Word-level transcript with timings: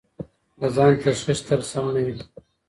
د 0.59 0.61
ځان 0.75 0.91
تشخیص 1.05 1.39
تل 1.47 1.61
سم 1.71 1.85
نه 1.95 2.01
وي. 2.05 2.17